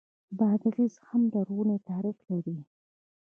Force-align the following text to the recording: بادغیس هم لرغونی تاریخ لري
بادغیس 0.37 0.95
هم 1.07 1.21
لرغونی 1.33 1.77
تاریخ 1.89 2.17
لري 2.31 2.57